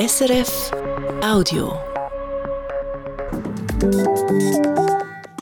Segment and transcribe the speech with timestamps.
[0.00, 0.70] SRF
[1.22, 1.78] Audio.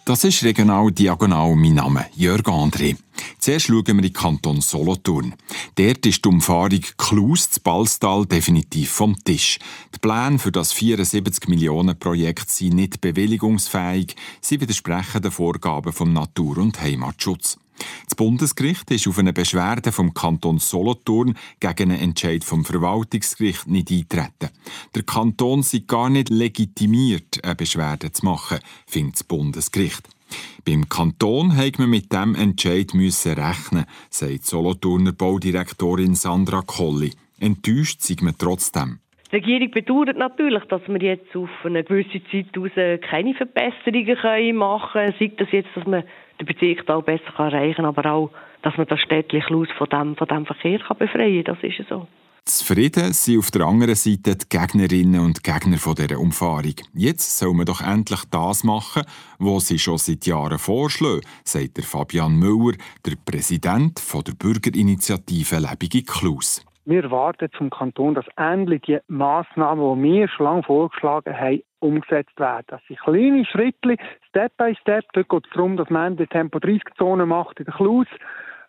[0.05, 2.97] Das ist regional diagonal mein Name, Jörg André.
[3.39, 5.37] Zuerst schauen wir in den Kanton Solothurn.
[5.77, 9.61] Dort ist die Umfahrung Klus zu Balstal definitiv vom Tisch.
[9.95, 14.17] Die Pläne für das 74 Millionen Projekt sind nicht bewilligungsfähig.
[14.41, 17.59] Sie widersprechen den Vorgaben vom Natur- und Heimatschutz.
[18.05, 23.91] Das Bundesgericht ist auf eine Beschwerde vom Kanton Solothurn gegen einen Entscheid vom Verwaltungsgericht nicht
[23.91, 24.51] eintreten.
[24.95, 30.09] Der Kanton sei gar nicht legitimiert, eine Beschwerde zu machen, findet das Bundesgericht.
[30.65, 37.13] Beim Kanton hat man mit dem Entscheid müssen rechnen, sagt Solothurner Baudirektorin Sandra Colli.
[37.39, 38.99] Enttäuscht sind man trotzdem.
[39.31, 42.71] Die Regierung bedauert natürlich, dass wir jetzt auf eine gewisse Zeit raus
[43.11, 45.15] keine Verbesserungen machen können.
[45.19, 46.05] Sei das jetzt, dass man
[46.41, 48.31] den Bezirkstal besser erreichen kann, aber auch,
[48.63, 51.59] dass man das städtliche Haus von dem, von dem Verkehr kann befreien kann.
[51.61, 52.07] Das ist so.
[52.47, 56.77] Zufrieden sind auf der anderen Seite die Gegnerinnen und Gegner dieser Umfahrung.
[56.95, 59.03] Jetzt soll man doch endlich das machen,
[59.39, 66.03] was sie schon seit Jahren vorschlagen, sagt der Fabian Müller, der Präsident der Bürgerinitiative Lebige
[66.05, 66.65] Klus.
[66.89, 72.41] Wir erwarten vom Kanton, dass endlich die Massnahmen, die wir schon lange vorgeschlagen haben, umgesetzt
[72.41, 72.65] werden.
[72.69, 73.99] Das sind kleine Schritte,
[74.31, 75.05] Step by Step.
[75.13, 78.07] Dort geht es darum, dass man die Tempo-30-Zone macht in der Klus,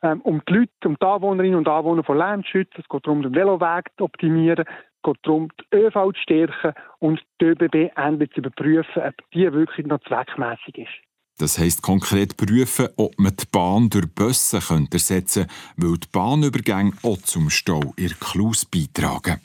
[0.04, 2.82] ähm, um die Leute, um die Anwohnerinnen und Anwohner von Land zu schützen.
[2.82, 4.66] Es geht darum, den Veloweg zu optimieren.
[4.68, 9.54] Es geht darum, die ÖV zu stärken und die ÖBB endlich zu überprüfen, ob die
[9.54, 11.09] wirklich noch zweckmäßig ist.
[11.40, 16.92] Das heisst konkret prüfen, ob man die Bahn durch Busse ersetzen könnte, weil die Bahnübergänge
[17.02, 19.40] auch zum Stau in Klus beitragen.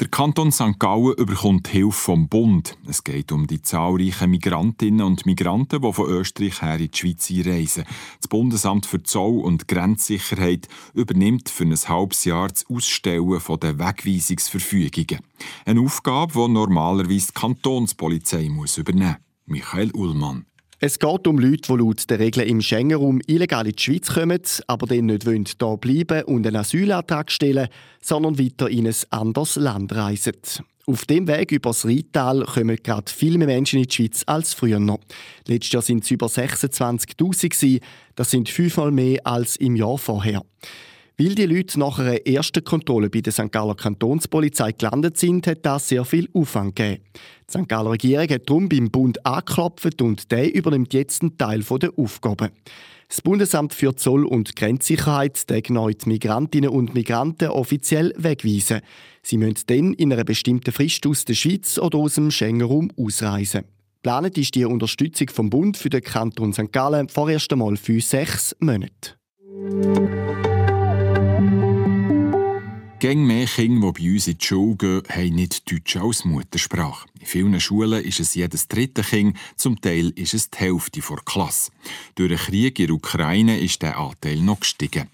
[0.00, 0.80] Der Kanton St.
[0.80, 2.76] Gallen überkommt Hilfe vom Bund.
[2.88, 7.30] Es geht um die zahlreichen Migrantinnen und Migranten, die von Österreich her in die Schweiz
[7.30, 7.84] einreisen.
[8.20, 15.20] Das Bundesamt für Zoll- und Grenzsicherheit übernimmt für ein halbes Jahr das Ausstellen der Wegweisungsverfügungen.
[15.66, 19.46] Eine Aufgabe, die normalerweise die Kantonspolizei muss übernehmen muss.
[19.46, 20.46] Michael Ullmann.
[20.86, 24.42] Es geht um Leute, die laut den Regeln im Schengen-Raum illegal in die Schweiz kommen,
[24.66, 25.24] aber dann nicht
[25.58, 27.68] hier bleiben und einen Asylantrag stellen,
[28.02, 30.34] sondern weiter in ein anderes Land reisen.
[30.86, 34.52] Auf dem Weg über das Rheintal kommen gerade viel mehr Menschen in die Schweiz als
[34.52, 35.00] früher noch.
[35.46, 37.80] Letztes Jahr waren es über 26'000.
[38.14, 40.42] Das sind fünfmal mehr als im Jahr vorher.
[41.16, 43.52] Weil die Leute nach einer ersten Kontrolle bei der St.
[43.52, 47.04] Galler Kantonspolizei gelandet sind, hat das sehr viel Aufwand gegeben.
[47.48, 47.68] Die St.
[47.68, 52.50] Galler Regierung hat darum beim Bund angeklopft und der übernimmt jetzt einen Teil der Aufgaben.
[53.08, 58.80] Das Bundesamt für Zoll- und Grenzsicherheit darf neu die Migrantinnen und Migranten offiziell wegweisen.
[59.22, 63.66] Sie müssen dann in einer bestimmten Frist aus der Schweiz oder aus dem Schengen-Raum ausreisen.
[64.02, 66.72] Geplant ist die Unterstützung vom Bund für den Kanton St.
[66.72, 69.14] Gallen vorerst einmal für sechs Monate.
[73.04, 77.06] Gäng mehr Kinder, die bei uns in die Schule gehen, haben nicht Deutsch als Muttersprache.
[77.20, 81.18] In vielen Schulen ist es jedes dritte Kind, zum Teil ist es die Hälfte der
[81.18, 81.70] Klasse.
[82.14, 85.10] Durch den Krieg in der Ukraine ist der Anteil noch gestiegen.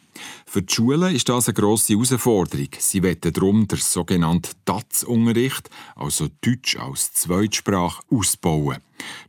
[0.47, 2.69] Für die Schulen ist das eine grosse Herausforderung.
[2.79, 8.79] Sie wollen darum den sogenannten DATS-Unterricht, also Deutsch als Zweitsprache, ausbauen.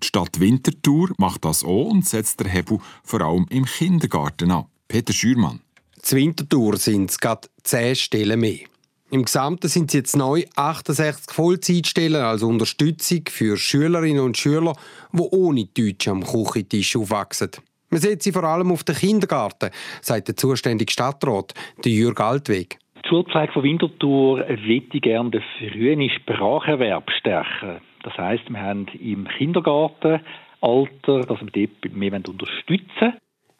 [0.03, 4.65] Die Stadt Winterthur macht das auch und setzt den Hebel vor allem im Kindergarten an.
[4.87, 5.61] Peter Schürmann.
[6.01, 8.65] Zur Wintertour sind es gerade 10 Stellen mehr.
[9.11, 14.73] Im Gesamten sind es jetzt neu 68 Vollzeitstellen als Unterstützung für Schülerinnen und Schüler,
[15.13, 17.51] die ohne Deutsch am Küchentisch aufwachsen.
[17.91, 19.69] Man setzt sie vor allem auf den Kindergarten,
[20.01, 21.53] sagt der zuständige Stadtrat,
[21.85, 22.79] Jürg Altweg.
[23.03, 27.81] Die Schulpflege von Winterthur möchte gerne den frühen Spracherwerb stärken.
[28.03, 30.21] Das heisst, wir haben im Kindergartenalter,
[30.61, 33.13] dass wir dort mehr unterstützen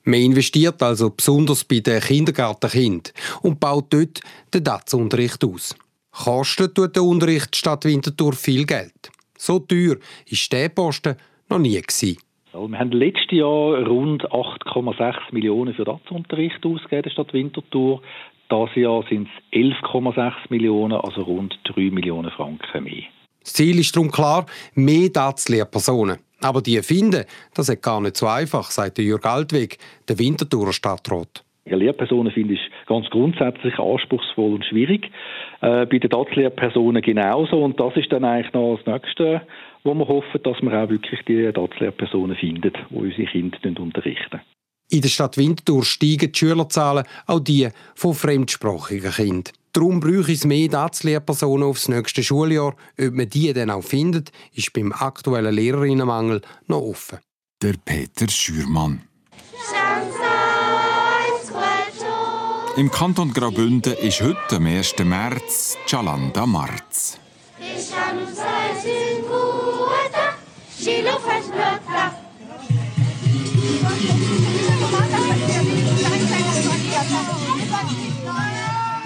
[0.03, 4.21] man investiert also besonders bei den Kindergartenkindern und baut dort
[4.53, 5.75] den DATS-Unterricht aus.
[6.11, 9.11] Kostet tut der Unterricht statt Winterthur viel Geld.
[9.37, 9.97] So teuer war
[10.27, 11.15] dieser Posten
[11.49, 11.81] noch nie.
[11.81, 12.17] Gewesen.
[12.53, 18.01] wir haben letztes Jahr rund 8,6 Millionen für DATS-Unterricht ausgegeben statt Winterthur.
[18.51, 23.03] Dieses Jahr sind es 11,6 Millionen, also rund 3 Millionen Franken mehr.
[23.43, 24.45] Das Ziel ist darum klar,
[24.75, 26.19] mehr DATS-Lehrpersonen.
[26.41, 29.77] Aber die finden, das ist gar nicht so einfach, sagt Jürg Altweg,
[30.07, 31.43] der Winterthurer Stadtrat.
[31.65, 35.11] Ja, Lehrpersonen finde ich ganz grundsätzlich anspruchsvoll und schwierig.
[35.61, 37.63] Äh, bei den DATS-Lehrpersonen genauso.
[37.63, 39.41] Und das ist dann eigentlich noch das Nächste,
[39.83, 44.41] wo wir hoffen, dass wir auch wirklich die DATS-Lehrpersonen finden, die unsere Kinder unterrichten.
[44.89, 49.53] In der Stadt Winterthur steigen die Schülerzahlen, auch die von fremdsprachigen Kindern.
[49.73, 52.75] Darum brauche es mehr DATS-Lehrpersonen aufs nächste Schuljahr.
[52.99, 57.19] Ob man die dann auch findet, ist beim aktuellen Lehrerinnenmangel noch offen.
[57.61, 59.03] Der Peter Schürmann.
[62.77, 64.95] Im Kanton Graubünden ist heute, am 1.
[64.99, 67.17] März, Jalanda Marz.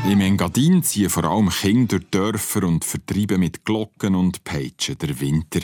[0.07, 5.19] Im Engadin ziehen vor allem Kinder durch Dörfer und vertreiben mit Glocken und Peitschen der
[5.19, 5.61] Winter.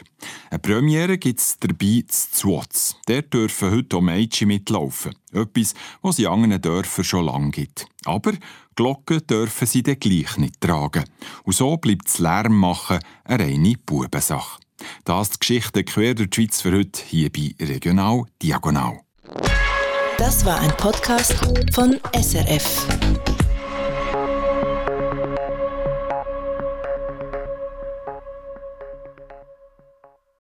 [0.49, 2.95] Eine Premiere gibt es dabei zu Zwoz.
[3.05, 5.13] Dort dürfen heute auch Mädchen mitlaufen.
[5.31, 7.85] Etwas, was es in anderen Dörfern schon lange gibt.
[8.05, 8.33] Aber
[8.75, 11.03] Glocken dürfen sie dann gleich nicht tragen.
[11.43, 14.59] Und so bleibt das Lärm machen eine reine Bubensache.
[15.05, 19.01] Das ist die Geschichte quer durch die Schweiz für heute hier bei Regional Diagonal.
[20.17, 21.35] Das war ein Podcast
[21.73, 22.88] von SRF.